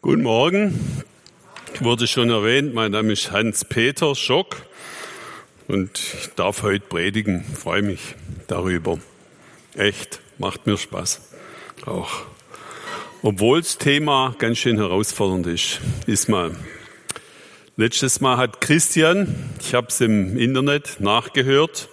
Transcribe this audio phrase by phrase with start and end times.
[0.00, 1.02] Guten Morgen.
[1.80, 4.64] Wurde schon erwähnt, mein Name ist Hans-Peter Schock
[5.66, 7.42] und ich darf heute predigen.
[7.42, 8.14] Freue mich
[8.46, 9.00] darüber.
[9.74, 11.20] Echt, macht mir Spaß.
[11.84, 12.26] Auch.
[13.22, 15.80] Obwohl das Thema ganz schön herausfordernd ist.
[16.06, 16.54] Ist mal.
[17.76, 21.88] Letztes Mal hat Christian, ich habe es im Internet nachgehört,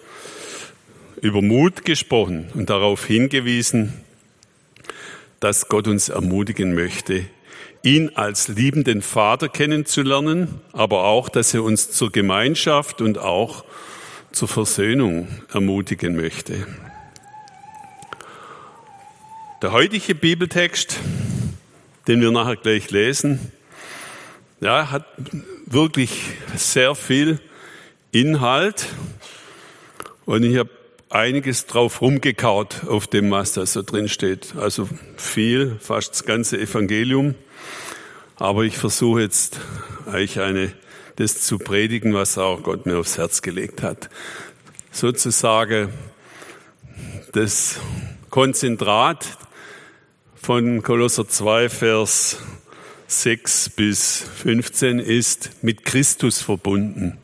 [1.21, 3.93] über Mut gesprochen und darauf hingewiesen,
[5.39, 7.25] dass Gott uns ermutigen möchte,
[7.85, 13.63] ihn als liebenden Vater kennenzulernen, aber auch, dass er uns zur Gemeinschaft und auch
[14.31, 16.67] zur Versöhnung ermutigen möchte.
[19.61, 20.99] Der heutige Bibeltext,
[22.07, 23.51] den wir nachher gleich lesen,
[24.61, 25.05] ja, hat
[25.65, 26.11] wirklich
[26.55, 27.39] sehr viel
[28.11, 28.87] Inhalt
[30.25, 30.69] und ich habe
[31.09, 34.55] einiges drauf rumgekaut auf dem, was da so drin steht.
[34.57, 37.35] Also viel, fast das ganze Evangelium.
[38.37, 39.59] Aber ich versuche jetzt
[40.11, 40.73] euch eine,
[41.15, 44.09] das zu predigen, was auch Gott mir aufs Herz gelegt hat.
[44.91, 45.89] Sozusagen
[47.31, 47.79] das
[48.29, 49.37] Konzentrat
[50.35, 52.39] von Kolosser 2, Vers
[53.07, 57.17] 6 bis 15 ist mit Christus verbunden.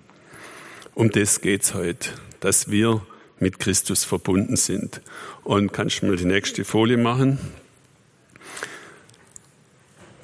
[0.96, 3.06] Um das geht's heute, dass wir
[3.40, 5.02] mit Christus verbunden sind.
[5.44, 7.40] Und kannst du mal die nächste Folie machen?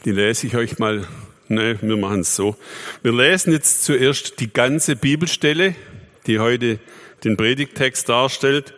[0.08, 1.06] Die lese ich euch mal.
[1.50, 2.56] Ne, wir machen es so.
[3.04, 5.76] Wir lesen jetzt zuerst die ganze Bibelstelle,
[6.28, 6.80] die heute
[7.26, 8.74] den Predigtext darstellt.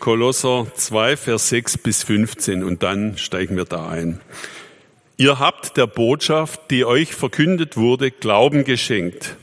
[0.00, 4.20] Kolosser 2, Vers 6 bis 15 und dann steigen wir da ein.
[5.16, 9.36] Ihr habt der Botschaft, die euch verkündet wurde, Glauben geschenkt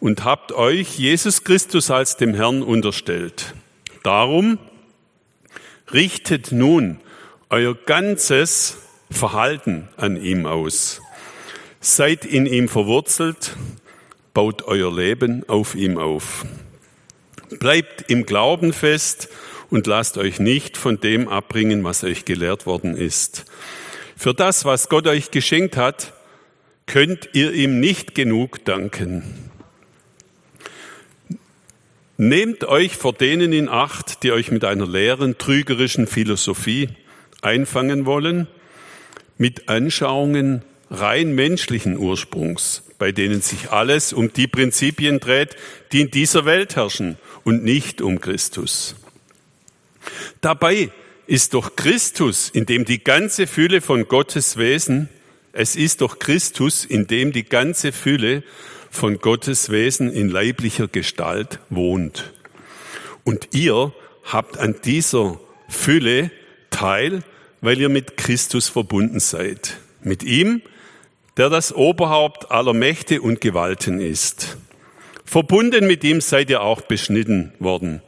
[0.00, 3.52] und habt euch Jesus Christus als dem Herrn unterstellt.
[4.02, 4.56] Darum
[5.92, 7.00] richtet nun
[7.50, 8.78] euer ganzes
[9.10, 11.02] Verhalten an ihm aus.
[11.80, 13.56] Seid in ihm verwurzelt,
[14.32, 16.46] baut euer Leben auf ihm auf.
[17.58, 19.28] Bleibt im Glauben fest
[19.68, 23.44] und lasst euch nicht von dem abbringen, was euch gelehrt worden ist.
[24.16, 26.12] Für das, was Gott euch geschenkt hat,
[26.86, 29.50] könnt ihr ihm nicht genug danken.
[32.16, 36.90] Nehmt euch vor denen in Acht, die euch mit einer leeren, trügerischen Philosophie
[37.42, 38.46] einfangen wollen–
[39.40, 45.56] mit Anschauungen rein menschlichen Ursprungs, bei denen sich alles um die Prinzipien dreht,
[45.92, 48.96] die in dieser Welt herrschen und nicht um Christus.
[50.42, 50.90] Dabei
[51.26, 55.08] ist doch Christus, in dem die ganze Fülle von Gottes Wesen,
[55.54, 58.42] es ist doch Christus, in dem die ganze Fülle
[58.90, 62.30] von Gottes Wesen in leiblicher Gestalt wohnt.
[63.24, 66.30] Und ihr habt an dieser Fülle
[66.68, 67.22] teil
[67.60, 69.78] weil ihr mit Christus verbunden seid.
[70.02, 70.62] Mit ihm,
[71.36, 74.56] der das Oberhaupt aller Mächte und Gewalten ist.
[75.24, 78.02] Verbunden mit ihm seid ihr auch beschnitten worden.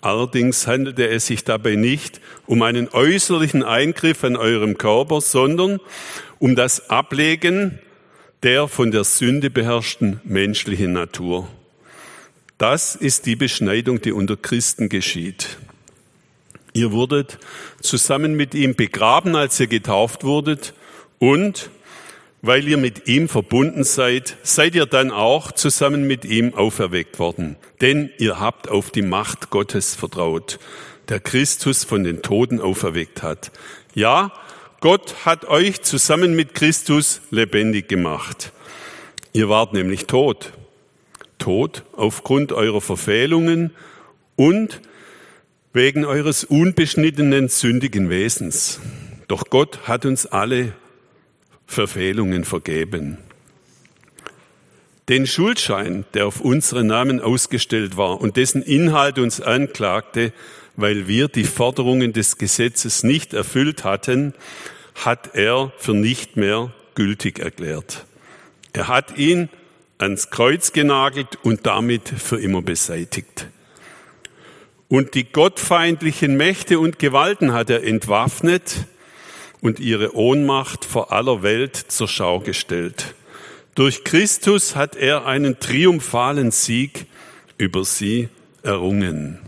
[0.00, 5.80] Allerdings handelte es sich dabei nicht um einen äußerlichen Eingriff an eurem Körper, sondern
[6.38, 7.78] um das Ablegen
[8.42, 11.48] der von der Sünde beherrschten menschlichen Natur.
[12.58, 15.56] Das ist die Beschneidung, die unter Christen geschieht.
[16.76, 17.38] Ihr wurdet
[17.80, 20.74] zusammen mit ihm begraben, als ihr getauft wurdet
[21.20, 21.70] und
[22.42, 27.56] weil ihr mit ihm verbunden seid, seid ihr dann auch zusammen mit ihm auferweckt worden.
[27.80, 30.58] Denn ihr habt auf die Macht Gottes vertraut,
[31.08, 33.52] der Christus von den Toten auferweckt hat.
[33.94, 34.32] Ja,
[34.80, 38.52] Gott hat euch zusammen mit Christus lebendig gemacht.
[39.32, 40.52] Ihr wart nämlich tot.
[41.38, 43.70] Tot aufgrund eurer Verfehlungen
[44.36, 44.80] und
[45.74, 48.80] wegen eures unbeschnittenen sündigen Wesens.
[49.26, 50.72] Doch Gott hat uns alle
[51.66, 53.18] Verfehlungen vergeben.
[55.08, 60.32] Den Schuldschein, der auf unseren Namen ausgestellt war und dessen Inhalt uns anklagte,
[60.76, 64.32] weil wir die Forderungen des Gesetzes nicht erfüllt hatten,
[64.94, 68.06] hat er für nicht mehr gültig erklärt.
[68.72, 69.48] Er hat ihn
[69.98, 73.48] ans Kreuz genagelt und damit für immer beseitigt.
[74.88, 78.86] Und die gottfeindlichen Mächte und Gewalten hat er entwaffnet
[79.60, 83.14] und ihre Ohnmacht vor aller Welt zur Schau gestellt.
[83.74, 87.06] Durch Christus hat er einen triumphalen Sieg
[87.56, 88.28] über sie
[88.62, 89.40] errungen.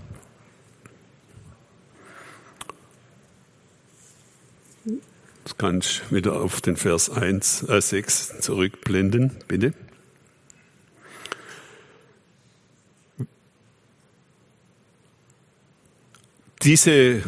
[5.44, 9.74] Jetzt kann ich wieder auf den Vers 1, äh 6 zurückblenden, bitte.
[16.66, 17.22] Diese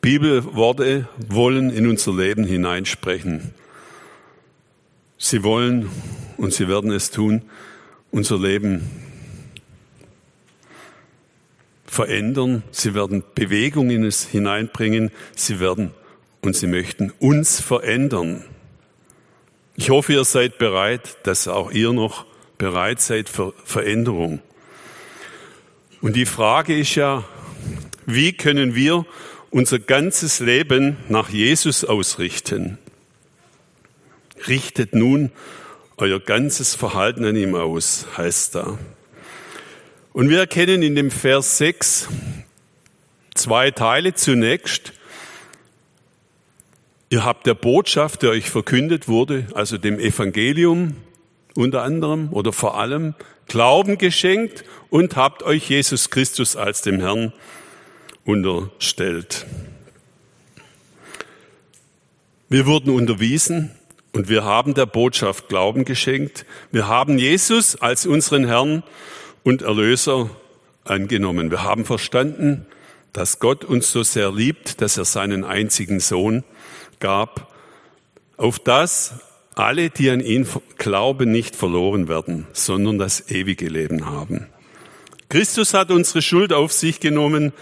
[0.00, 3.52] Bibelworte wollen in unser Leben hineinsprechen.
[5.18, 5.90] Sie wollen
[6.38, 7.42] und sie werden es tun,
[8.12, 8.88] unser Leben
[11.84, 12.62] verändern.
[12.70, 15.10] Sie werden Bewegung in es hineinbringen.
[15.36, 15.90] Sie werden
[16.40, 18.42] und sie möchten uns verändern.
[19.76, 22.24] Ich hoffe, ihr seid bereit, dass auch ihr noch
[22.56, 24.40] bereit seid für Veränderung.
[26.00, 27.22] Und die Frage ist ja,
[28.08, 29.04] wie können wir
[29.50, 32.78] unser ganzes Leben nach Jesus ausrichten?
[34.48, 35.30] Richtet nun
[35.98, 38.78] euer ganzes Verhalten an ihm aus, heißt da.
[40.14, 42.08] Und wir erkennen in dem Vers 6
[43.34, 44.14] zwei Teile.
[44.14, 44.94] Zunächst,
[47.10, 50.96] ihr habt der Botschaft, der euch verkündet wurde, also dem Evangelium
[51.54, 53.14] unter anderem oder vor allem,
[53.48, 57.32] Glauben geschenkt und habt euch Jesus Christus als dem Herrn
[58.28, 59.46] unterstellt.
[62.50, 63.70] Wir wurden unterwiesen
[64.12, 66.44] und wir haben der Botschaft Glauben geschenkt.
[66.70, 68.82] Wir haben Jesus als unseren Herrn
[69.44, 70.28] und Erlöser
[70.84, 71.50] angenommen.
[71.50, 72.66] Wir haben verstanden,
[73.14, 76.44] dass Gott uns so sehr liebt, dass er seinen einzigen Sohn
[77.00, 77.50] gab,
[78.36, 79.14] auf das
[79.54, 80.46] alle, die an ihn
[80.76, 84.48] glauben, nicht verloren werden, sondern das ewige Leben haben.
[85.28, 87.52] Christus hat unsere Schuld auf sich genommen.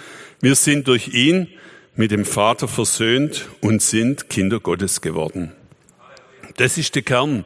[0.41, 1.49] Wir sind durch ihn
[1.97, 5.53] mit dem Vater versöhnt und sind Kinder Gottes geworden.
[6.59, 7.45] Das ist der Kern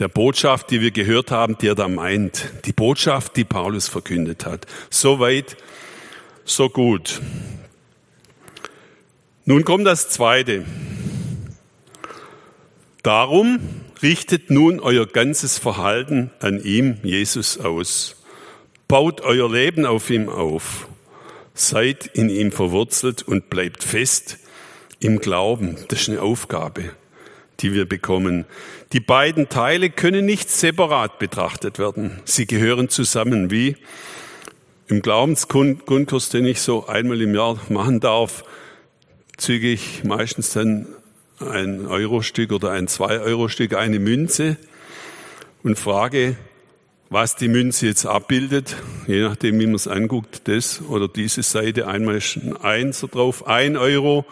[0.00, 2.50] der Botschaft, die wir gehört haben, die er da meint.
[2.64, 4.66] Die Botschaft, die Paulus verkündet hat.
[4.90, 5.56] So weit,
[6.44, 7.20] so gut.
[9.44, 10.64] Nun kommt das Zweite.
[13.02, 13.60] Darum
[14.02, 18.16] richtet nun euer ganzes Verhalten an ihm, Jesus, aus.
[18.88, 20.88] Baut euer Leben auf ihm auf.
[21.54, 24.38] Seid in ihm verwurzelt und bleibt fest
[25.00, 25.76] im Glauben.
[25.88, 26.90] Das ist eine Aufgabe
[27.60, 28.44] die wir bekommen.
[28.92, 32.20] Die beiden Teile können nicht separat betrachtet werden.
[32.24, 33.76] Sie gehören zusammen, wie
[34.86, 38.44] im Glaubensgrundkurs, den ich so einmal im Jahr machen darf,
[39.36, 40.86] züge ich meistens dann
[41.40, 44.56] ein Eurostück oder ein Zwei-Euro-Stück, eine Münze
[45.62, 46.36] und frage,
[47.10, 51.86] was die Münze jetzt abbildet, je nachdem, wie man es anguckt, das oder diese Seite,
[51.86, 54.24] einmal ist ein Einser drauf, ein Euro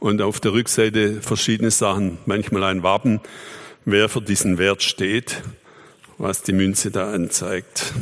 [0.00, 3.20] und auf der Rückseite verschiedene Sachen, manchmal ein Wappen,
[3.84, 5.42] wer für diesen Wert steht,
[6.18, 7.92] was die Münze da anzeigt.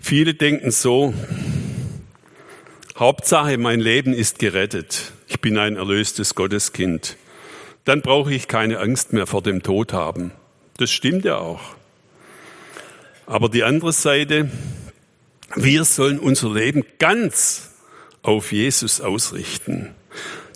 [0.00, 1.14] Viele denken so,
[2.96, 5.12] Hauptsache, mein Leben ist gerettet.
[5.26, 7.16] Ich bin ein erlöstes Gotteskind.
[7.84, 10.32] Dann brauche ich keine Angst mehr vor dem Tod haben.
[10.76, 11.76] Das stimmt ja auch.
[13.26, 14.50] Aber die andere Seite,
[15.54, 17.70] wir sollen unser Leben ganz
[18.22, 19.94] auf Jesus ausrichten.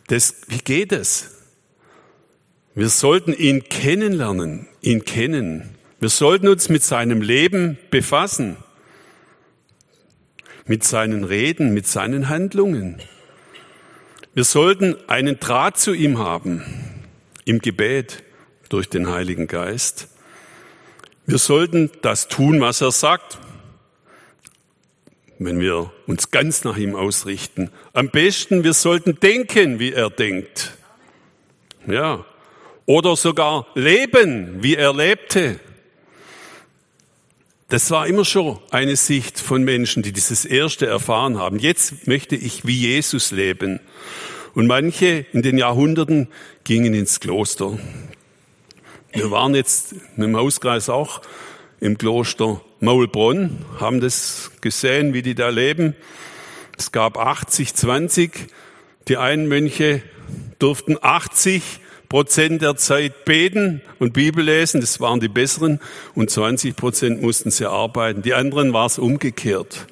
[0.09, 1.37] Das, wie geht es?
[2.75, 5.77] Wir sollten ihn kennenlernen, ihn kennen.
[6.01, 8.57] Wir sollten uns mit seinem Leben befassen,
[10.67, 13.01] mit seinen Reden, mit seinen Handlungen.
[14.35, 16.63] Wir sollten einen Draht zu ihm haben,
[17.45, 18.23] im Gebet
[18.69, 20.09] durch den Heiligen Geist.
[21.27, 23.39] Wir sollten das tun, was er sagt
[25.39, 27.71] wenn wir uns ganz nach ihm ausrichten.
[27.93, 30.77] Am besten, wir sollten denken, wie er denkt.
[31.87, 32.25] Ja.
[32.87, 35.61] Oder sogar leben, wie er lebte.
[37.69, 41.59] Das war immer schon eine Sicht von Menschen, die dieses Erste erfahren haben.
[41.59, 43.81] Jetzt möchte ich wie Jesus leben.
[44.55, 46.29] Und manche in den Jahrhunderten
[46.65, 47.79] gingen ins Kloster.
[49.11, 51.23] Wir waren jetzt mit dem Hauskreis auch
[51.81, 55.97] im Kloster Maulbronn, haben das gesehen, wie die da leben.
[56.77, 58.31] Es gab 80, 20.
[59.09, 60.03] Die einen Mönche
[60.59, 61.63] durften 80
[62.11, 65.81] Prozent der Zeit beten und Bibel lesen, das waren die besseren,
[66.15, 68.21] und 20 Prozent mussten sie arbeiten.
[68.21, 69.87] Die anderen war es umgekehrt.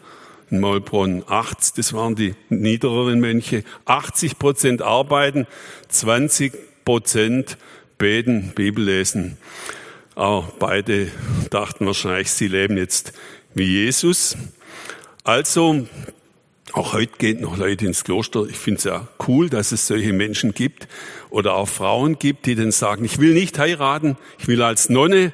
[0.51, 3.65] In Maulbronn 80, das waren die niedereren Mönche.
[3.87, 5.47] 80 Prozent arbeiten,
[5.89, 6.53] 20
[6.85, 7.57] Prozent
[7.99, 9.37] beten, Bibel lesen.
[10.15, 11.09] Aber beide
[11.51, 13.13] dachten wahrscheinlich, sie leben jetzt
[13.55, 14.37] wie Jesus.
[15.25, 15.87] Also,
[16.73, 18.47] auch heute gehen noch Leute ins Kloster.
[18.49, 20.89] Ich finde es ja cool, dass es solche Menschen gibt
[21.31, 25.33] oder auch Frauen gibt, die dann sagen, ich will nicht heiraten, ich will als Nonne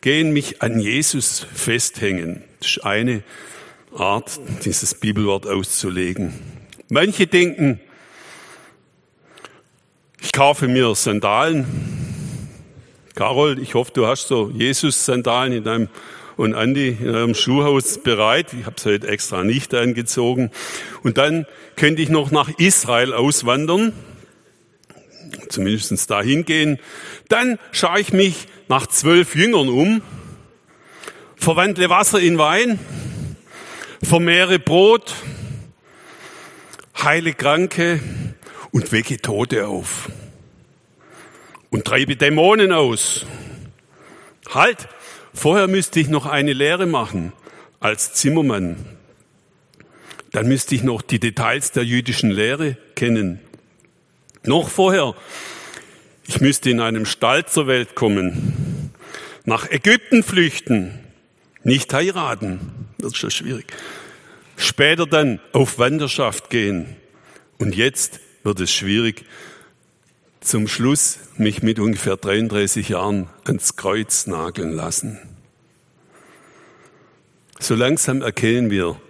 [0.00, 2.42] gehen, mich an Jesus festhängen.
[2.58, 3.22] Das ist eine
[3.96, 6.34] Art, dieses Bibelwort auszulegen.
[6.88, 7.80] Manche denken,
[10.20, 11.66] ich kaufe mir Sandalen,
[13.20, 15.88] Carol, ich hoffe, du hast so Jesus-Sandalen in deinem
[16.38, 18.54] und Andi in eurem Schuhhaus bereit.
[18.58, 20.50] Ich habe es heute extra nicht angezogen.
[21.02, 21.44] Und dann
[21.76, 23.92] könnte ich noch nach Israel auswandern.
[25.50, 26.78] zumindest dahin gehen.
[27.28, 30.00] Dann schaue ich mich nach zwölf Jüngern um,
[31.36, 32.78] verwandle Wasser in Wein,
[34.02, 35.14] vermehre Brot,
[37.02, 38.00] heile Kranke
[38.70, 40.08] und wecke Tote auf
[41.70, 43.24] und treibe Dämonen aus.
[44.48, 44.88] Halt,
[45.32, 47.32] vorher müsste ich noch eine Lehre machen
[47.78, 48.76] als Zimmermann.
[50.32, 53.40] Dann müsste ich noch die Details der jüdischen Lehre kennen.
[54.44, 55.14] Noch vorher,
[56.26, 58.92] ich müsste in einem Stall zur Welt kommen,
[59.44, 60.98] nach Ägypten flüchten,
[61.64, 62.60] nicht heiraten,
[62.98, 63.66] ist schon schwierig.
[64.56, 66.96] Später dann auf Wanderschaft gehen.
[67.58, 69.24] Und jetzt wird es schwierig,
[70.40, 75.18] zum Schluss mich mit ungefähr 33 Jahren ans Kreuz nageln lassen.
[77.58, 79.00] So langsam erkennen wir,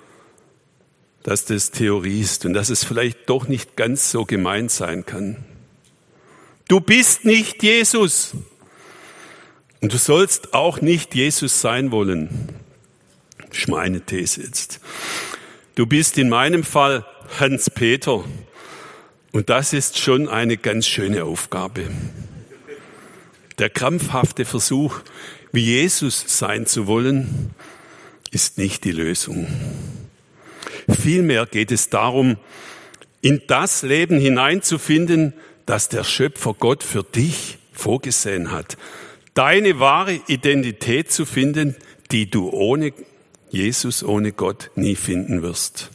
[1.22, 5.36] dass das Theorie ist und dass es vielleicht doch nicht ganz so gemeint sein kann.
[6.66, 8.32] Du bist nicht Jesus
[9.80, 12.48] und du sollst auch nicht Jesus sein wollen.
[13.48, 14.80] Das ist meine These jetzt.
[15.74, 17.04] Du bist in meinem Fall
[17.38, 18.24] Hans Peter
[19.32, 21.88] und das ist schon eine ganz schöne Aufgabe.
[23.58, 25.00] Der krampfhafte Versuch,
[25.52, 27.50] wie Jesus sein zu wollen,
[28.30, 29.46] ist nicht die Lösung.
[30.88, 32.36] Vielmehr geht es darum,
[33.20, 35.34] in das Leben hineinzufinden,
[35.66, 38.76] das der Schöpfer Gott für dich vorgesehen hat.
[39.34, 41.76] Deine wahre Identität zu finden,
[42.10, 42.92] die du ohne
[43.50, 45.90] Jesus, ohne Gott nie finden wirst.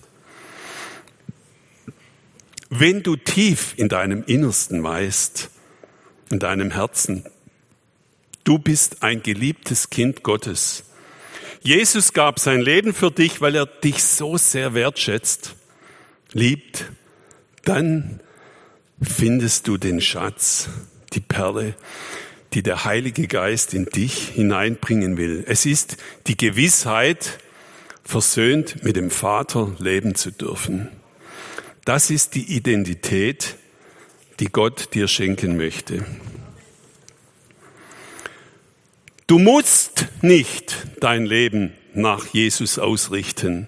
[2.77, 5.49] Wenn du tief in deinem Innersten weißt,
[6.29, 7.23] in deinem Herzen,
[8.43, 10.83] du bist ein geliebtes Kind Gottes.
[11.61, 15.55] Jesus gab sein Leben für dich, weil er dich so sehr wertschätzt,
[16.33, 16.91] liebt,
[17.63, 18.19] dann
[19.01, 20.67] findest du den Schatz,
[21.13, 21.75] die Perle,
[22.53, 25.45] die der Heilige Geist in dich hineinbringen will.
[25.47, 25.95] Es ist
[26.27, 27.39] die Gewissheit,
[28.03, 30.89] versöhnt mit dem Vater leben zu dürfen.
[31.85, 33.57] Das ist die Identität,
[34.39, 36.03] die Gott dir schenken möchte.
[39.27, 43.67] Du musst nicht dein Leben nach Jesus ausrichten,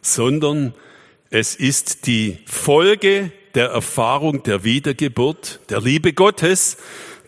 [0.00, 0.72] sondern
[1.30, 6.76] es ist die Folge der Erfahrung der Wiedergeburt, der Liebe Gottes,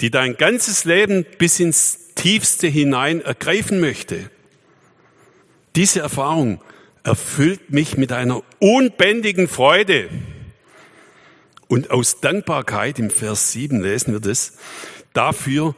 [0.00, 4.30] die dein ganzes Leben bis ins Tiefste hinein ergreifen möchte.
[5.74, 6.60] Diese Erfahrung
[7.08, 10.10] erfüllt mich mit einer unbändigen Freude.
[11.66, 14.58] Und aus Dankbarkeit, im Vers 7 lesen wir das,
[15.14, 15.74] dafür,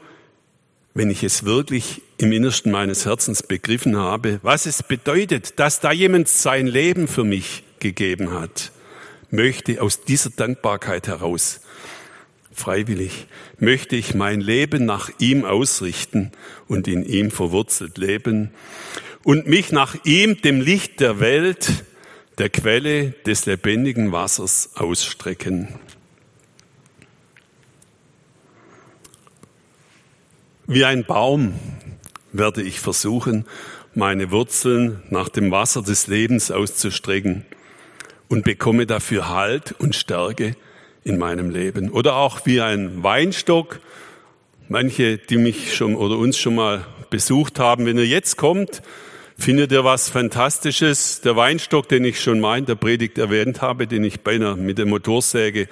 [0.92, 5.92] wenn ich es wirklich im Innersten meines Herzens begriffen habe, was es bedeutet, dass da
[5.92, 8.72] jemand sein Leben für mich gegeben hat,
[9.30, 11.60] möchte aus dieser Dankbarkeit heraus,
[12.52, 16.32] freiwillig, möchte ich mein Leben nach ihm ausrichten
[16.66, 18.50] und in ihm verwurzelt leben
[19.24, 21.84] und mich nach ihm, dem Licht der Welt,
[22.38, 25.68] der Quelle des lebendigen Wassers ausstrecken.
[30.66, 31.54] Wie ein Baum
[32.32, 33.44] werde ich versuchen,
[33.94, 37.44] meine Wurzeln nach dem Wasser des Lebens auszustrecken
[38.28, 40.54] und bekomme dafür Halt und Stärke
[41.02, 41.90] in meinem Leben.
[41.90, 43.80] Oder auch wie ein Weinstock.
[44.68, 48.82] Manche, die mich schon oder uns schon mal besucht haben, wenn ihr jetzt kommt,
[49.40, 51.22] Findet ihr was Fantastisches?
[51.22, 54.76] Der Weinstock, den ich schon mal in der Predigt erwähnt habe, den ich beinahe mit
[54.76, 55.66] der Motorsäge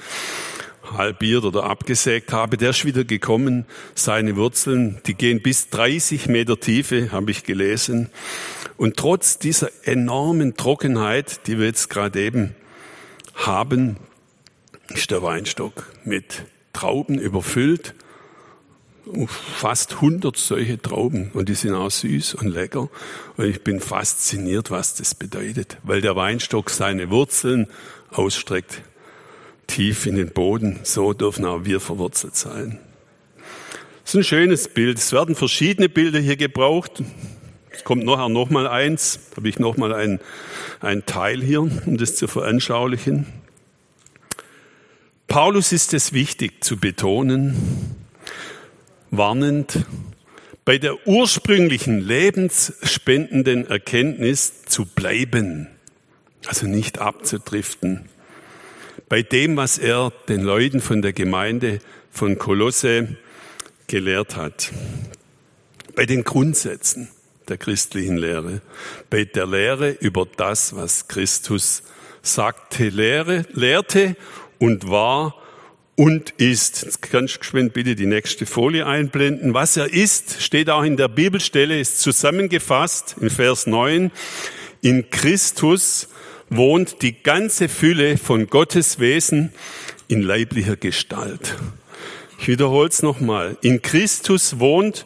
[0.96, 3.66] halbiert oder abgesägt habe, der ist wieder gekommen.
[3.94, 8.08] Seine Wurzeln, die gehen bis 30 Meter Tiefe, habe ich gelesen.
[8.78, 12.54] Und trotz dieser enormen Trockenheit, die wir jetzt gerade eben
[13.34, 13.98] haben,
[14.88, 17.94] ist der Weinstock mit Trauben überfüllt
[19.26, 22.88] fast 100 solche Trauben und die sind auch süß und lecker.
[23.36, 27.66] Und ich bin fasziniert, was das bedeutet, weil der Weinstock seine Wurzeln
[28.10, 28.82] ausstreckt
[29.66, 30.80] tief in den Boden.
[30.82, 32.78] So dürfen auch wir verwurzelt sein.
[34.02, 34.98] Das ist ein schönes Bild.
[34.98, 37.02] Es werden verschiedene Bilder hier gebraucht.
[37.70, 39.20] Es kommt nachher noch mal eins.
[39.30, 40.18] Da habe ich noch mal ein,
[40.80, 43.26] ein Teil hier, um das zu veranschaulichen.
[45.28, 47.54] Paulus ist es wichtig zu betonen,
[49.10, 49.86] warnend,
[50.64, 55.68] bei der ursprünglichen lebensspendenden Erkenntnis zu bleiben,
[56.46, 58.08] also nicht abzudriften.
[59.08, 61.78] Bei dem, was er den Leuten von der Gemeinde
[62.10, 63.16] von Kolosse
[63.86, 64.70] gelehrt hat.
[65.94, 67.08] Bei den Grundsätzen
[67.48, 68.60] der christlichen Lehre.
[69.08, 71.82] Bei der Lehre über das, was Christus
[72.22, 74.16] sagte, lehre, lehrte
[74.58, 75.34] und war
[75.98, 76.84] und ist.
[76.84, 79.52] Jetzt kannst du geschwind bitte die nächste Folie einblenden.
[79.52, 84.12] Was er ist, steht auch in der Bibelstelle, ist zusammengefasst in Vers 9.
[84.80, 86.08] In Christus
[86.50, 89.52] wohnt die ganze Fülle von Gottes Wesen
[90.06, 91.56] in leiblicher Gestalt.
[92.40, 93.58] Ich wiederhole es nochmal.
[93.62, 95.04] In Christus wohnt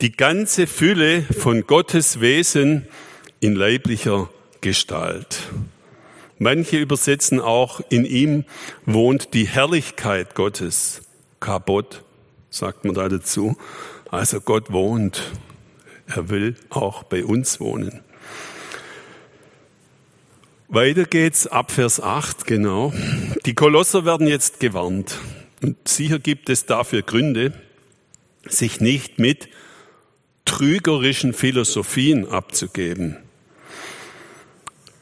[0.00, 2.88] die ganze Fülle von Gottes Wesen
[3.38, 4.28] in leiblicher
[4.60, 5.38] Gestalt.
[6.38, 8.44] Manche übersetzen auch, in ihm
[8.84, 11.02] wohnt die Herrlichkeit Gottes.
[11.40, 12.04] Kabot,
[12.50, 13.56] sagt man da dazu.
[14.10, 15.32] Also Gott wohnt.
[16.06, 18.02] Er will auch bei uns wohnen.
[20.68, 22.92] Weiter geht's ab Vers 8, genau.
[23.46, 25.18] Die Kolosser werden jetzt gewarnt.
[25.62, 27.52] Und sicher gibt es dafür Gründe,
[28.44, 29.48] sich nicht mit
[30.44, 33.25] trügerischen Philosophien abzugeben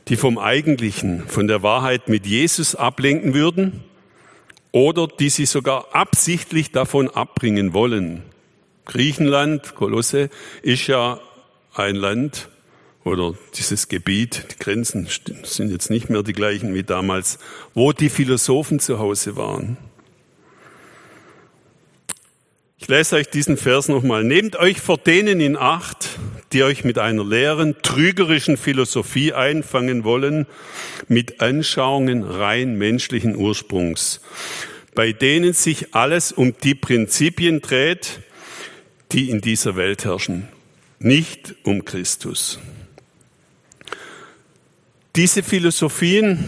[0.09, 3.85] die vom Eigentlichen, von der Wahrheit mit Jesus ablenken würden
[4.73, 8.23] oder die sie sogar absichtlich davon abbringen wollen.
[8.85, 10.31] Griechenland, Kolosse,
[10.63, 11.21] ist ja
[11.75, 12.49] ein Land
[13.05, 15.07] oder dieses Gebiet, die Grenzen
[15.43, 17.39] sind jetzt nicht mehr die gleichen wie damals,
[17.75, 19.77] wo die Philosophen zu Hause waren.
[22.85, 24.25] Ich lese euch diesen Vers nochmal.
[24.25, 26.19] Nehmt euch vor denen in Acht,
[26.53, 30.47] die euch mit einer leeren, trügerischen Philosophie einfangen wollen,
[31.09, 34.21] mit Anschauungen rein menschlichen Ursprungs,
[34.95, 38.21] bei denen sich alles um die Prinzipien dreht,
[39.13, 40.47] die in dieser Welt herrschen,
[40.99, 42.59] nicht um Christus.
[45.17, 46.45] Diese Philosophien,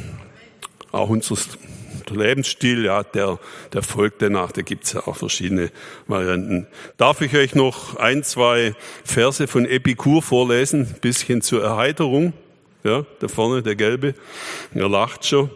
[0.93, 1.47] Auch unseres
[2.11, 3.39] Lebensstil, ja, der,
[3.73, 4.53] der folgt danach.
[4.53, 5.71] Da gibt's ja auch verschiedene
[6.07, 6.67] Varianten.
[6.97, 10.95] Darf ich euch noch ein, zwei Verse von Epikur vorlesen?
[11.01, 12.33] Bisschen zur Erheiterung.
[12.83, 14.15] Ja, da vorne der Gelbe.
[14.75, 15.51] Er lacht schon.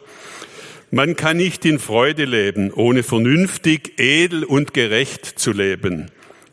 [0.90, 6.10] Man kann nicht in Freude leben, ohne vernünftig, edel und gerecht zu leben.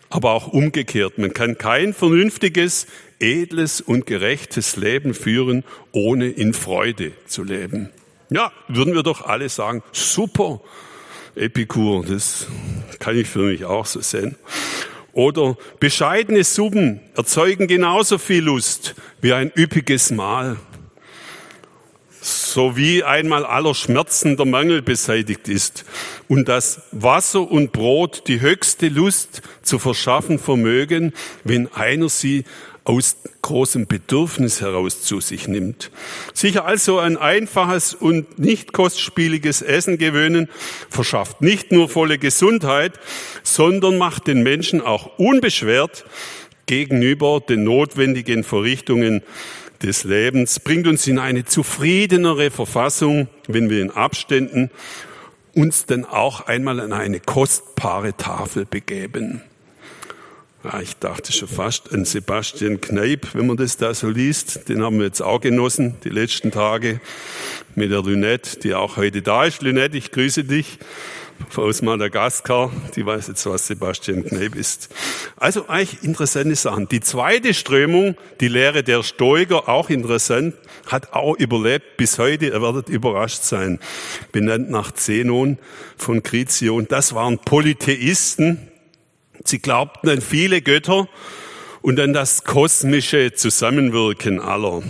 [0.09, 1.17] Aber auch umgekehrt.
[1.17, 2.87] Man kann kein vernünftiges,
[3.19, 7.89] edles und gerechtes Leben führen, ohne in Freude zu leben.
[8.29, 10.59] Ja, würden wir doch alle sagen, super,
[11.35, 12.47] Epikur, das
[12.99, 14.35] kann ich für mich auch so sehen.
[15.13, 20.57] Oder bescheidene Suppen erzeugen genauso viel Lust wie ein üppiges Mahl.
[22.19, 25.85] So wie einmal aller Schmerzen der Mangel beseitigt ist
[26.27, 32.45] und das Wasser und Brot die höchste Lust zu verschaffen vermögen, wenn einer sie
[32.85, 35.91] aus großem Bedürfnis heraus zu sich nimmt.
[36.33, 40.49] Sicher also ein einfaches und nicht kostspieliges Essen gewöhnen
[40.89, 42.93] verschafft nicht nur volle Gesundheit,
[43.43, 46.05] sondern macht den Menschen auch unbeschwert
[46.67, 49.21] gegenüber den notwendigen Verrichtungen
[49.81, 54.71] des Lebens, bringt uns in eine zufriedenere Verfassung, wenn wir in Abständen
[55.53, 59.41] uns dann auch einmal an eine kostbare Tafel begeben.
[60.65, 64.67] Ja, ich dachte schon fast an Sebastian Kneip, wenn man das da so liest.
[64.67, 67.01] Den haben wir jetzt auch genossen, die letzten Tage,
[67.75, 69.61] mit der Lynette, die auch heute da ist.
[69.61, 70.79] Lynette, ich grüße dich.
[71.55, 74.89] aus Madagaskar, die weiß jetzt, was Sebastian Kneb ist.
[75.35, 76.87] Also eigentlich interessante Sachen.
[76.87, 80.55] Die zweite Strömung, die Lehre der Stoiker, auch interessant,
[80.87, 82.45] hat auch überlebt bis heute.
[82.45, 83.79] Ihr werdet überrascht sein.
[84.31, 85.59] Benannt nach Zenon
[85.95, 86.87] von Krizion.
[86.87, 88.71] Das waren Polytheisten.
[89.47, 91.07] Sie glaubten an viele Götter
[91.81, 94.81] und an das kosmische Zusammenwirken aller.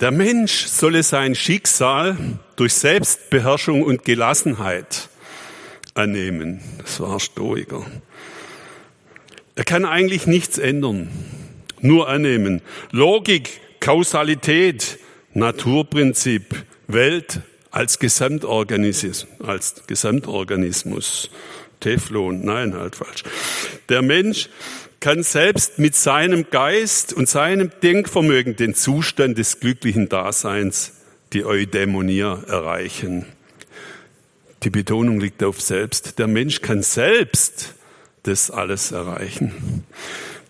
[0.00, 2.16] Der Mensch solle sein Schicksal
[2.56, 5.08] durch Selbstbeherrschung und Gelassenheit
[5.94, 6.60] annehmen.
[6.78, 7.86] Das war Stoiker.
[9.56, 11.10] Er kann eigentlich nichts ändern,
[11.80, 12.60] nur annehmen.
[12.92, 14.98] Logik, Kausalität,
[15.32, 21.30] Naturprinzip, Welt als Gesamtorganismus, als Gesamtorganismus.
[21.80, 23.24] Teflon, nein, halt falsch.
[23.88, 24.48] Der Mensch
[25.00, 30.92] kann selbst mit seinem Geist und seinem Denkvermögen den Zustand des glücklichen Daseins,
[31.32, 33.24] die Eudämonia, erreichen.
[34.62, 36.18] Die Betonung liegt auf selbst.
[36.18, 37.74] Der Mensch kann selbst
[38.24, 39.84] das alles erreichen.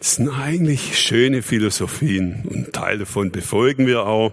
[0.01, 4.33] Das sind eigentlich schöne Philosophien und Teile davon befolgen wir auch,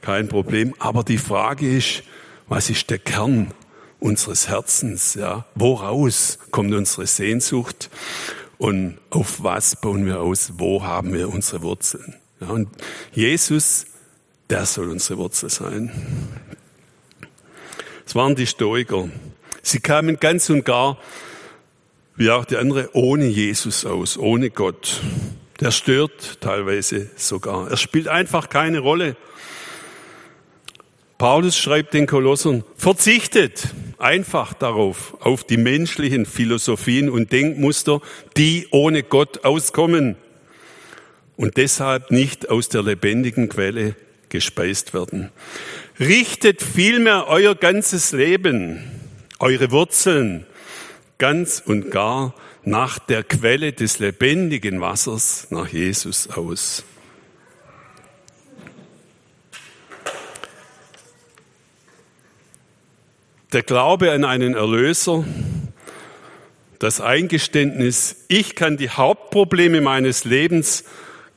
[0.00, 0.74] kein Problem.
[0.80, 2.02] Aber die Frage ist,
[2.48, 3.52] was ist der Kern
[4.02, 5.14] unseres Herzens?
[5.14, 7.90] Ja, woraus kommt unsere Sehnsucht
[8.58, 10.52] und auf was bauen wir aus?
[10.58, 12.16] Wo haben wir unsere Wurzeln?
[12.40, 12.68] Ja, und
[13.12, 13.86] Jesus,
[14.50, 15.90] der soll unsere Wurzel sein.
[18.06, 19.08] Es waren die Stoiker.
[19.62, 20.98] Sie kamen ganz und gar,
[22.16, 25.00] wie auch die andere, ohne Jesus aus, ohne Gott.
[25.60, 27.70] Der stört teilweise sogar.
[27.70, 29.16] Er spielt einfach keine Rolle.
[31.18, 33.68] Paulus schreibt den Kolossern, verzichtet
[34.02, 38.00] einfach darauf, auf die menschlichen Philosophien und Denkmuster,
[38.36, 40.16] die ohne Gott auskommen
[41.36, 43.96] und deshalb nicht aus der lebendigen Quelle
[44.28, 45.30] gespeist werden.
[46.00, 48.82] Richtet vielmehr euer ganzes Leben,
[49.38, 50.46] eure Wurzeln
[51.18, 52.34] ganz und gar
[52.64, 56.84] nach der Quelle des lebendigen Wassers, nach Jesus aus.
[63.52, 65.26] Der Glaube an einen Erlöser,
[66.78, 70.84] das Eingeständnis, ich kann die Hauptprobleme meines Lebens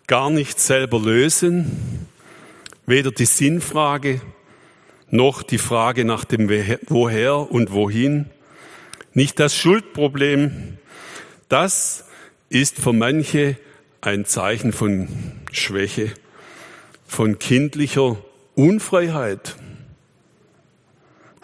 [0.08, 2.08] gar nicht selber lösen,
[2.86, 4.22] weder die Sinnfrage
[5.10, 6.50] noch die Frage nach dem
[6.88, 8.28] Woher und Wohin,
[9.14, 10.78] nicht das Schuldproblem,
[11.50, 12.06] das
[12.48, 13.58] ist für manche
[14.00, 15.10] ein Zeichen von
[15.52, 16.14] Schwäche,
[17.06, 18.16] von kindlicher
[18.56, 19.58] Unfreiheit.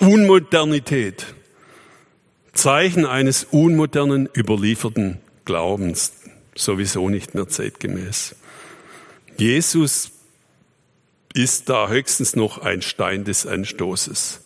[0.02, 1.28] Unmodernität.
[2.54, 6.14] Zeichen eines unmodernen, überlieferten Glaubens.
[6.56, 8.36] Sowieso nicht mehr zeitgemäß.
[9.38, 10.10] Jesus
[11.36, 14.42] ist da höchstens noch ein Stein des Anstoßes.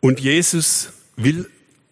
[0.00, 1.48] Und Jesus will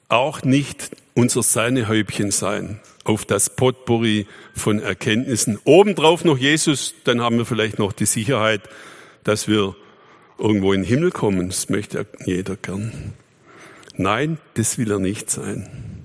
[0.09, 5.61] auch nicht unser Sahnehäubchen sein auf das Potpourri von Erkenntnissen.
[5.63, 8.69] Obendrauf noch Jesus, dann haben wir vielleicht noch die Sicherheit,
[9.27, 9.75] dass wir
[10.39, 11.49] irgendwo in den Himmel kommen.
[11.49, 13.13] Das möchte jeder gern.
[13.97, 16.05] Nein, das will er nicht sein.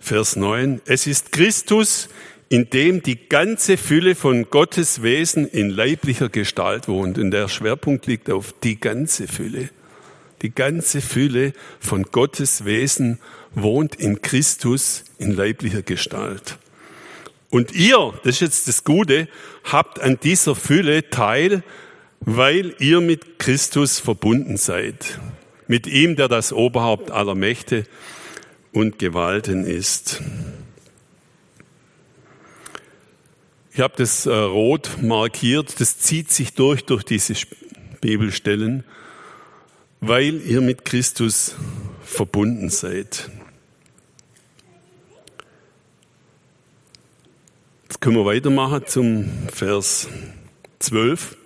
[0.00, 0.80] Vers 9.
[0.86, 2.08] Es ist Christus,
[2.48, 7.16] in dem die ganze Fülle von Gottes Wesen in leiblicher Gestalt wohnt.
[7.18, 9.70] Und der Schwerpunkt liegt auf die ganze Fülle.
[10.42, 13.18] Die ganze Fülle von Gottes Wesen
[13.54, 16.58] wohnt in Christus in leiblicher Gestalt.
[17.54, 19.28] Und ihr, das ist jetzt das Gute,
[19.62, 21.62] habt an dieser Fülle teil,
[22.18, 25.20] weil ihr mit Christus verbunden seid.
[25.68, 27.86] Mit ihm, der das Oberhaupt aller Mächte
[28.72, 30.20] und Gewalten ist.
[33.72, 37.34] Ich habe das äh, rot markiert, das zieht sich durch durch diese
[38.00, 38.82] Bibelstellen,
[40.00, 41.54] weil ihr mit Christus
[42.02, 43.30] verbunden seid.
[47.94, 50.08] Jetzt können wir weitermachen zum Vers
[50.80, 51.36] 12.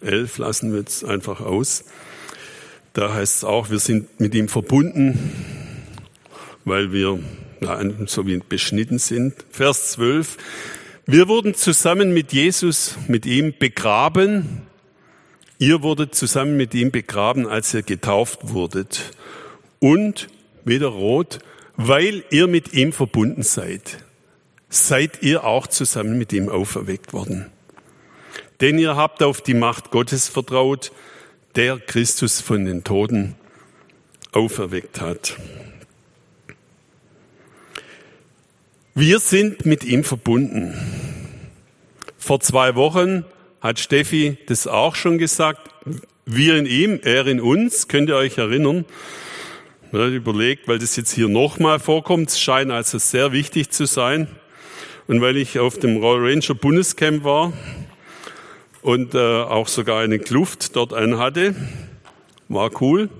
[0.00, 1.84] 11 lassen wir jetzt einfach aus.
[2.94, 5.18] Da heißt es auch, wir sind mit ihm verbunden,
[6.64, 7.18] weil wir
[7.60, 9.34] ja, so wie beschnitten sind.
[9.50, 10.38] Vers 12.
[11.04, 14.62] Wir wurden zusammen mit Jesus, mit ihm begraben.
[15.58, 19.12] Ihr wurdet zusammen mit ihm begraben, als ihr getauft wurdet.
[19.78, 20.30] Und,
[20.64, 21.40] wieder rot,
[21.76, 23.98] weil ihr mit ihm verbunden seid
[24.70, 27.46] seid ihr auch zusammen mit ihm auferweckt worden.
[28.60, 30.92] Denn ihr habt auf die Macht Gottes vertraut,
[31.56, 33.34] der Christus von den Toten
[34.32, 35.36] auferweckt hat.
[38.94, 40.74] Wir sind mit ihm verbunden.
[42.18, 43.24] Vor zwei Wochen
[43.60, 45.70] hat Steffi das auch schon gesagt.
[46.26, 48.84] Wir in ihm, er in uns, könnt ihr euch erinnern?
[49.90, 54.28] Überlegt, weil das jetzt hier nochmal vorkommt, es scheint also sehr wichtig zu sein.
[55.10, 57.52] Und weil ich auf dem Royal Ranger Bundescamp war
[58.80, 61.56] und äh, auch sogar eine Kluft dort anhatte,
[62.48, 63.10] war cool,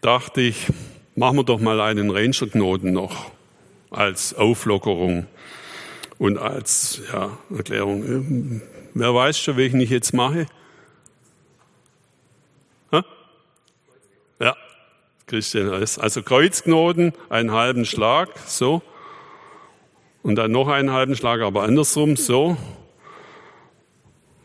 [0.00, 0.66] dachte ich,
[1.14, 3.30] machen wir doch mal einen Ranger-Knoten noch
[3.90, 5.28] als Auflockerung
[6.18, 8.60] und als ja, Erklärung.
[8.92, 10.46] Wer weiß schon, welchen ich jetzt mache?
[14.40, 14.56] Ja,
[15.28, 18.82] Christian Also Kreuzknoten, einen halben Schlag, so.
[20.22, 22.56] Und dann noch einen halben Schlag, aber andersrum, so.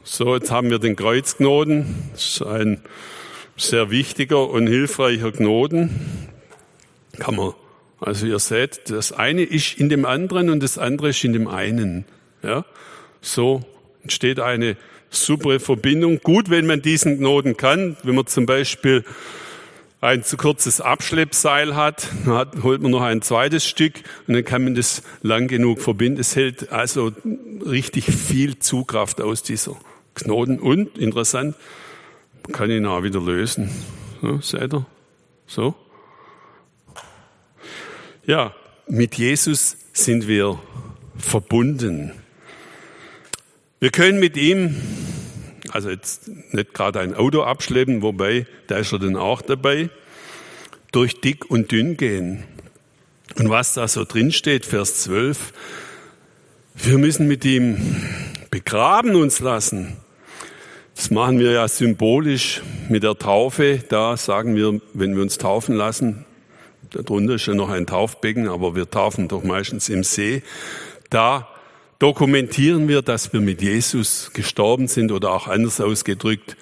[0.03, 2.09] So, jetzt haben wir den Kreuzknoten.
[2.13, 2.81] Das ist ein
[3.57, 6.29] sehr wichtiger und hilfreicher Knoten.
[7.19, 7.53] Kann man,
[7.99, 11.47] also ihr seht, das eine ist in dem anderen und das andere ist in dem
[11.47, 12.05] einen.
[12.43, 12.65] Ja,
[13.21, 13.63] so
[14.03, 14.77] entsteht eine
[15.09, 16.19] super Verbindung.
[16.21, 19.03] Gut, wenn man diesen Knoten kann, wenn man zum Beispiel
[20.01, 23.95] ein zu kurzes Abschleppseil hat, hat, holt man noch ein zweites Stück
[24.27, 26.19] und dann kann man das lang genug verbinden.
[26.19, 27.11] Es hält also
[27.65, 29.75] richtig viel Zugkraft aus dieser
[30.13, 31.55] Knoten und interessant,
[32.43, 33.69] man kann ihn auch wieder lösen.
[34.21, 34.85] So, seht ihr?
[35.47, 35.75] So.
[38.25, 38.53] Ja,
[38.87, 40.59] mit Jesus sind wir
[41.17, 42.11] verbunden.
[43.79, 44.75] Wir können mit ihm
[45.75, 49.89] also jetzt nicht gerade ein Auto abschleppen, wobei, da ist er dann auch dabei,
[50.93, 52.45] durch dick und dünn gehen.
[53.37, 55.51] Und was da so drin steht, Vers 12,
[56.75, 57.77] wir müssen mit ihm
[58.51, 59.97] begraben uns lassen.
[60.95, 63.83] Das machen wir ja symbolisch mit der Taufe.
[63.89, 66.25] Da sagen wir, wenn wir uns taufen lassen,
[66.91, 70.41] darunter ist ja noch ein Taufbecken, aber wir taufen doch meistens im See.
[71.09, 71.49] Da
[71.99, 76.57] dokumentieren wir, dass wir mit Jesus gestorben sind oder auch anders ausgedrückt.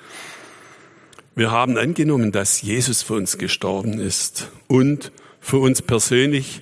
[1.36, 6.62] Wir haben angenommen, dass Jesus für uns gestorben ist und für uns persönlich.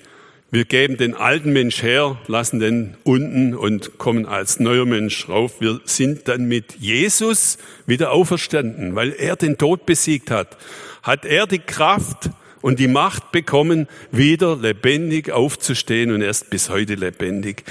[0.50, 5.60] Wir geben den alten Mensch her, lassen den unten und kommen als neuer Mensch rauf.
[5.60, 10.56] Wir sind dann mit Jesus wieder auferstanden, weil er den Tod besiegt hat.
[11.02, 12.30] Hat er die Kraft,
[12.62, 17.64] und die Macht bekommen, wieder lebendig aufzustehen und er ist bis heute lebendig.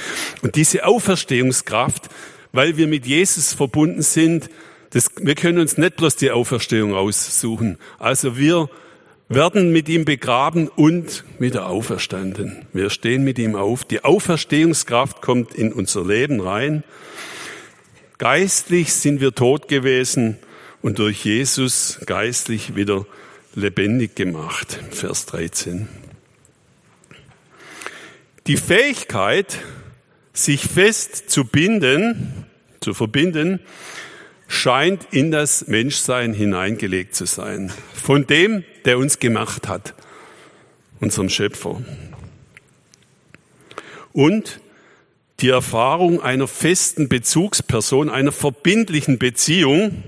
[0.44, 2.10] Und diese Auferstehungskraft,
[2.52, 4.50] weil wir mit Jesus verbunden sind,
[4.92, 7.78] das, wir können uns nicht bloß die Auferstehung aussuchen.
[7.98, 8.70] Also wir
[9.30, 12.66] werden mit ihm begraben und wieder auferstanden.
[12.74, 13.86] Wir stehen mit ihm auf.
[13.86, 16.84] Die Auferstehungskraft kommt in unser Leben rein.
[18.18, 20.38] Geistlich sind wir tot gewesen
[20.82, 23.06] und durch Jesus geistlich wieder
[23.54, 24.80] lebendig gemacht.
[24.92, 25.88] Vers 13.
[28.48, 29.60] Die Fähigkeit,
[30.34, 32.46] sich fest zu binden,
[32.80, 33.60] zu verbinden,
[34.48, 37.72] scheint in das Menschsein hineingelegt zu sein.
[37.94, 39.94] Von dem, der uns gemacht hat,
[41.00, 41.82] unserem Schöpfer.
[44.14, 44.60] Und
[45.40, 50.04] die Erfahrung einer festen Bezugsperson, einer verbindlichen Beziehung,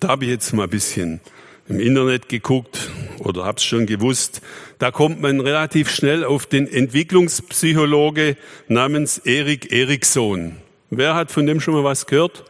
[0.00, 1.20] da habe ich jetzt mal ein bisschen
[1.68, 4.40] im Internet geguckt oder hab's schon gewusst.
[4.78, 8.36] Da kommt man relativ schnell auf den Entwicklungspsychologe
[8.68, 10.56] namens Erik Erikson.
[10.90, 12.44] Wer hat von dem schon mal was gehört?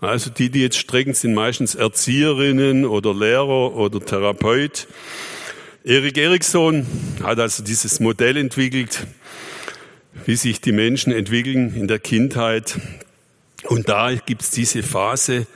[0.00, 4.86] Also die, die jetzt strecken, sind meistens Erzieherinnen oder Lehrer oder Therapeut.
[5.84, 6.86] Erik Erikson
[7.22, 9.06] hat also dieses Modell entwickelt,
[10.24, 12.78] wie sich die Menschen entwickeln in der Kindheit.
[13.64, 15.46] Und da gibt's diese Phase,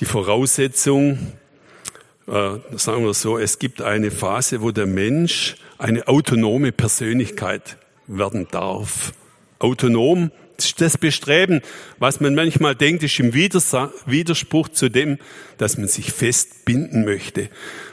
[0.00, 1.18] die Voraussetzung,
[2.26, 8.48] äh, sagen wir so, es gibt eine Phase, wo der Mensch eine autonome Persönlichkeit werden
[8.50, 9.12] darf.
[9.58, 11.60] Autonom, ist das Bestreben,
[11.98, 15.18] was man manchmal denkt, ist im Widerspruch zu dem,
[15.58, 17.50] dass man sich festbinden möchte.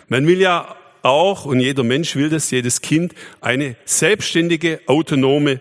[0.08, 5.60] Man will ja auch, und jeder Mensch will das, jedes Kind, eine selbstständige, autonome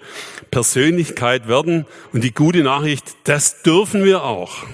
[0.50, 1.86] Persönlichkeit werden.
[2.12, 4.64] Und die gute Nachricht, das dürfen wir auch.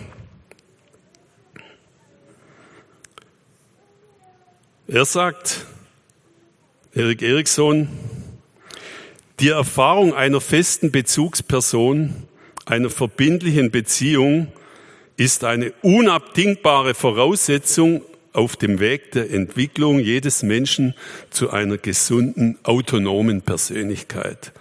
[4.91, 5.67] Er sagt,
[6.95, 7.89] Erik Eriksson,
[9.39, 12.15] die Erfahrung einer festen Bezugsperson,
[12.65, 14.51] einer verbindlichen Beziehung
[15.19, 18.01] ist eine unabdingbare Voraussetzung
[18.33, 20.95] auf dem Weg der Entwicklung jedes Menschen
[21.29, 24.53] zu einer gesunden, autonomen Persönlichkeit.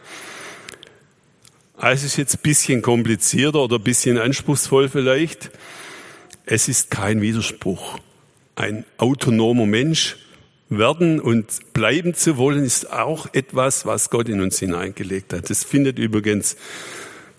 [1.77, 5.51] Also es ist jetzt ein bisschen komplizierter oder ein bisschen anspruchsvoll vielleicht.
[6.45, 7.97] Es ist kein Widerspruch
[8.57, 10.17] ein autonomer Mensch
[10.69, 15.49] werden und bleiben zu wollen, ist auch etwas, was Gott in uns hineingelegt hat.
[15.49, 16.57] Das findet übrigens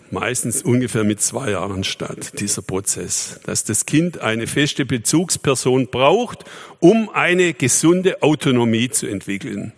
[0.09, 6.45] meistens ungefähr mit zwei Jahren statt, dieser Prozess, dass das Kind eine feste Bezugsperson braucht,
[6.79, 9.73] um eine gesunde Autonomie zu entwickeln.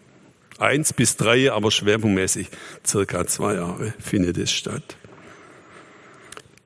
[0.59, 2.47] Eins bis drei, aber schwerpunktmäßig
[2.85, 4.95] circa zwei Jahre findet es statt.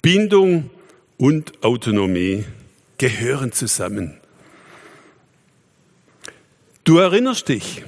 [0.02, 0.70] Bindung
[1.18, 2.44] und Autonomie
[2.98, 4.20] gehören zusammen.
[6.86, 7.82] Du erinnerst dich,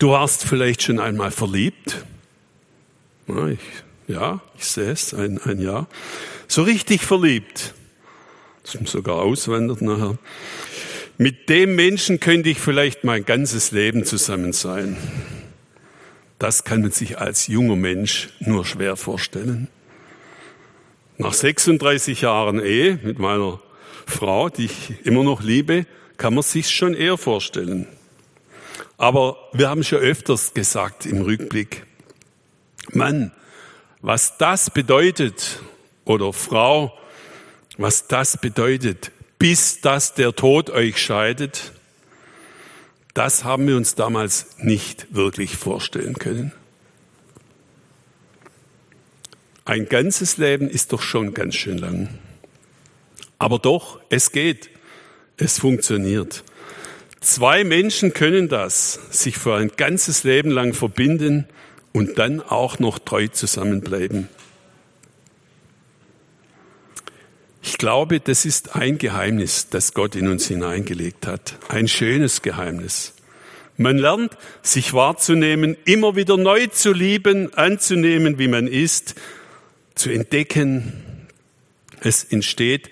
[0.00, 2.04] du warst vielleicht schon einmal verliebt.
[3.28, 3.60] Ja, ich,
[4.08, 5.86] ja, ich sehe es, ein, ein Jahr.
[6.48, 7.72] So richtig verliebt.
[8.64, 10.18] Sogar auswandert nachher.
[11.18, 14.96] Mit dem Menschen könnte ich vielleicht mein ganzes Leben zusammen sein.
[16.40, 19.68] Das kann man sich als junger Mensch nur schwer vorstellen.
[21.16, 23.60] Nach 36 Jahren Ehe mit meiner
[24.04, 25.86] Frau, die ich immer noch liebe,
[26.22, 27.88] kann man sich schon eher vorstellen.
[28.96, 31.84] Aber wir haben schon öfters gesagt im Rückblick,
[32.92, 33.32] Mann,
[34.02, 35.58] was das bedeutet,
[36.04, 36.96] oder Frau,
[37.76, 41.72] was das bedeutet, bis dass der Tod euch scheidet,
[43.14, 46.52] das haben wir uns damals nicht wirklich vorstellen können.
[49.64, 52.10] Ein ganzes Leben ist doch schon ganz schön lang.
[53.40, 54.71] Aber doch, es geht.
[55.42, 56.44] Es funktioniert.
[57.20, 61.48] Zwei Menschen können das, sich für ein ganzes Leben lang verbinden
[61.92, 64.28] und dann auch noch treu zusammenbleiben.
[67.60, 71.58] Ich glaube, das ist ein Geheimnis, das Gott in uns hineingelegt hat.
[71.68, 73.12] Ein schönes Geheimnis.
[73.76, 79.16] Man lernt, sich wahrzunehmen, immer wieder neu zu lieben, anzunehmen, wie man ist,
[79.96, 80.92] zu entdecken.
[82.00, 82.90] Es entsteht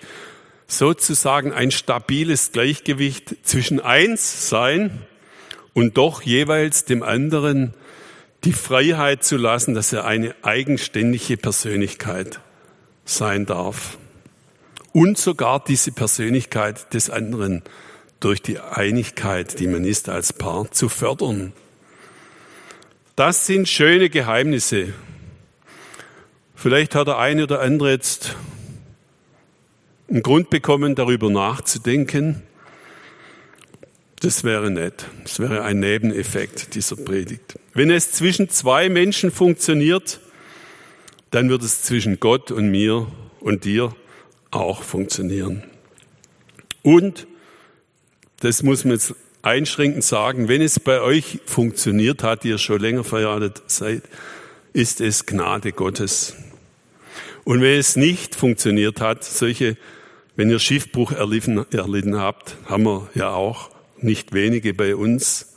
[0.71, 5.01] sozusagen ein stabiles Gleichgewicht zwischen eins sein
[5.73, 7.73] und doch jeweils dem anderen
[8.45, 12.39] die Freiheit zu lassen, dass er eine eigenständige Persönlichkeit
[13.05, 13.97] sein darf.
[14.93, 17.63] Und sogar diese Persönlichkeit des anderen
[18.19, 21.53] durch die Einigkeit, die man ist als Paar, zu fördern.
[23.15, 24.93] Das sind schöne Geheimnisse.
[26.55, 28.35] Vielleicht hat der eine oder andere jetzt
[30.11, 32.43] einen Grund bekommen, darüber nachzudenken.
[34.19, 35.05] Das wäre nett.
[35.23, 37.57] Das wäre ein Nebeneffekt dieser Predigt.
[37.73, 40.19] Wenn es zwischen zwei Menschen funktioniert,
[41.31, 43.07] dann wird es zwischen Gott und mir
[43.39, 43.95] und dir
[44.51, 45.63] auch funktionieren.
[46.83, 47.25] Und,
[48.41, 53.03] das muss man jetzt einschränkend sagen, wenn es bei euch funktioniert hat, ihr schon länger
[53.03, 54.03] verheiratet seid,
[54.73, 56.35] ist es Gnade Gottes.
[57.43, 59.77] Und wenn es nicht funktioniert hat, solche
[60.41, 65.53] wenn ihr Schiffbruch erlitten, erlitten habt, haben wir ja auch nicht wenige bei uns.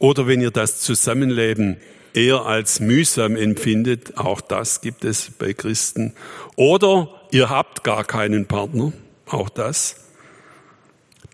[0.00, 1.76] Oder wenn ihr das Zusammenleben
[2.14, 6.14] eher als mühsam empfindet, auch das gibt es bei Christen.
[6.56, 8.92] Oder ihr habt gar keinen Partner,
[9.26, 10.08] auch das.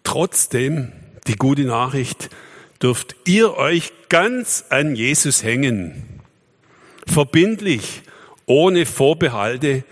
[0.04, 0.92] Trotzdem,
[1.26, 2.28] die gute Nachricht,
[2.82, 6.20] dürft ihr euch ganz an Jesus hängen.
[7.06, 8.02] Verbindlich,
[8.44, 9.84] ohne Vorbehalte,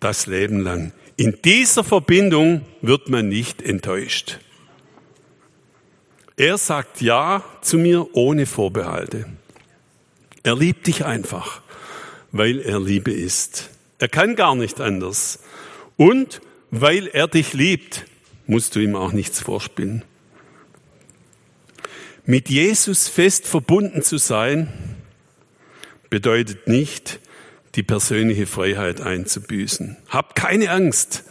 [0.00, 0.90] das Leben lang.
[1.20, 4.38] In dieser Verbindung wird man nicht enttäuscht.
[6.38, 9.26] Er sagt Ja zu mir ohne Vorbehalte.
[10.44, 11.60] Er liebt dich einfach,
[12.32, 13.68] weil er Liebe ist.
[13.98, 15.40] Er kann gar nicht anders.
[15.98, 18.06] Und weil er dich liebt,
[18.46, 20.02] musst du ihm auch nichts vorspielen.
[22.24, 24.72] Mit Jesus fest verbunden zu sein,
[26.08, 27.20] bedeutet nicht,
[27.74, 29.96] die persönliche Freiheit einzubüßen.
[30.08, 31.24] Hab keine Angst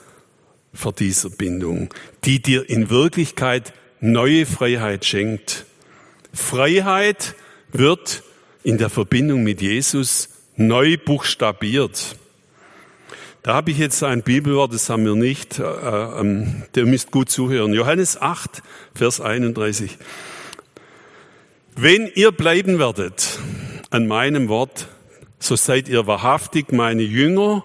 [0.74, 1.90] vor dieser Bindung,
[2.26, 5.66] die dir in Wirklichkeit neue Freiheit schenkt.
[6.34, 7.36] Freiheit
[7.72, 8.24] wird
[8.64, 12.16] in der Verbindung mit Jesus neu buchstabiert.
[13.42, 15.60] Da habe ich jetzt ein Bibelwort, das haben wir nicht.
[15.60, 17.74] Äh, äh, der müsst gut zuhören.
[17.74, 18.62] Johannes 8,
[18.94, 19.98] Vers 31.
[21.76, 23.40] Wenn ihr bleiben werdet
[23.90, 24.88] an meinem Wort,
[25.40, 27.64] so seid ihr wahrhaftig meine Jünger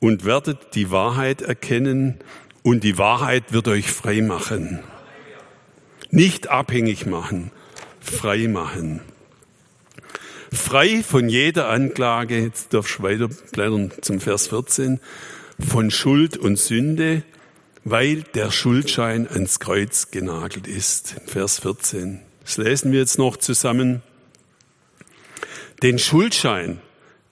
[0.00, 2.18] und werdet die Wahrheit erkennen
[2.62, 4.80] und die Wahrheit wird euch frei machen.
[6.10, 7.50] Nicht abhängig machen,
[8.00, 9.00] frei machen.
[10.52, 14.98] Frei von jeder Anklage, jetzt darf ich weiter blättern zum Vers 14,
[15.58, 17.22] von Schuld und Sünde,
[17.84, 21.16] weil der Schuldschein ans Kreuz genagelt ist.
[21.26, 22.20] Vers 14.
[22.42, 24.02] Das lesen wir jetzt noch zusammen.
[25.82, 26.80] Den Schuldschein,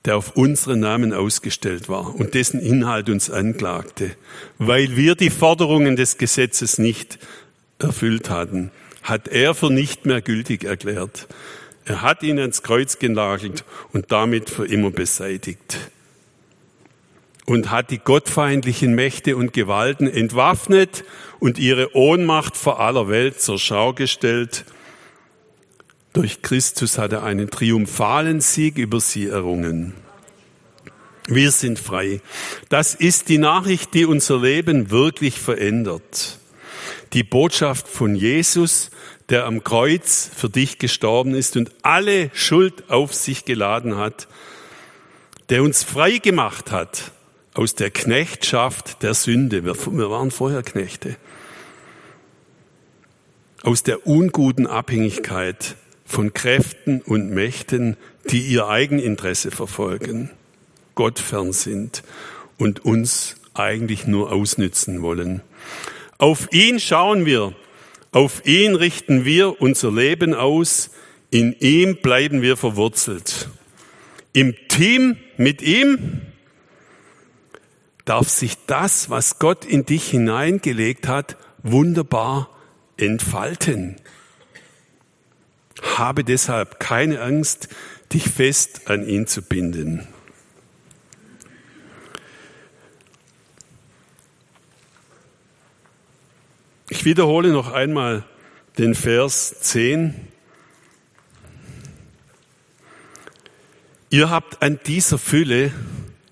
[0.06, 4.12] der auf unseren Namen ausgestellt war und dessen Inhalt uns anklagte,
[4.58, 7.18] weil wir die Forderungen des Gesetzes nicht
[7.78, 8.70] erfüllt hatten,
[9.02, 11.26] hat er für nicht mehr gültig erklärt.
[11.84, 15.78] Er hat ihn ans Kreuz genagelt und damit für immer beseitigt.
[17.44, 21.04] Und hat die gottfeindlichen Mächte und Gewalten entwaffnet
[21.38, 24.64] und ihre Ohnmacht vor aller Welt zur Schau gestellt.
[26.16, 29.92] Durch Christus hat er einen triumphalen Sieg über sie errungen.
[31.26, 32.22] Wir sind frei.
[32.70, 36.38] Das ist die Nachricht, die unser Leben wirklich verändert.
[37.12, 38.90] Die Botschaft von Jesus,
[39.28, 44.26] der am Kreuz für dich gestorben ist und alle Schuld auf sich geladen hat,
[45.50, 47.12] der uns frei gemacht hat
[47.52, 49.66] aus der Knechtschaft der Sünde.
[49.66, 49.76] Wir,
[50.10, 51.16] waren vorher Knechte.
[53.62, 55.76] Aus der unguten Abhängigkeit
[56.06, 57.96] von Kräften und Mächten,
[58.30, 60.30] die ihr Eigeninteresse verfolgen.
[60.94, 62.02] Gott fern sind
[62.56, 65.42] und uns eigentlich nur ausnützen wollen.
[66.18, 67.54] Auf ihn schauen wir,
[68.12, 70.90] auf ihn richten wir unser Leben aus,
[71.30, 73.48] in ihm bleiben wir verwurzelt.
[74.32, 76.22] Im Team mit ihm
[78.04, 82.48] darf sich das, was Gott in dich hineingelegt hat, wunderbar
[82.96, 83.96] entfalten.
[85.82, 87.68] Habe deshalb keine Angst,
[88.12, 90.06] dich fest an ihn zu binden.
[96.88, 98.24] Ich wiederhole noch einmal
[98.78, 100.14] den Vers 10.
[104.08, 105.72] Ihr habt an dieser Fülle,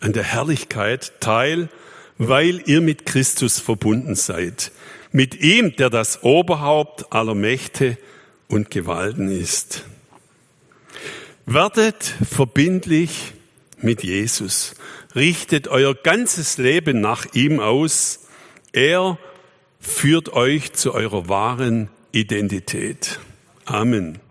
[0.00, 1.68] an der Herrlichkeit teil,
[2.18, 4.70] weil ihr mit Christus verbunden seid.
[5.10, 7.98] Mit ihm, der das Oberhaupt aller Mächte
[8.48, 9.84] und Gewalten ist.
[11.46, 13.34] Werdet verbindlich
[13.78, 14.74] mit Jesus.
[15.14, 18.20] Richtet euer ganzes Leben nach ihm aus.
[18.72, 19.18] Er
[19.78, 23.20] führt euch zu eurer wahren Identität.
[23.66, 24.23] Amen.